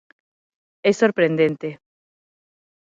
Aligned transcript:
É 0.89 0.91
sorprendente. 1.01 1.69